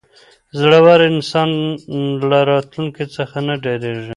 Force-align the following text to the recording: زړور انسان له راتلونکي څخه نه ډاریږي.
زړور 0.59 0.99
انسان 1.11 1.49
له 2.29 2.39
راتلونکي 2.51 3.05
څخه 3.15 3.37
نه 3.47 3.55
ډاریږي. 3.63 4.09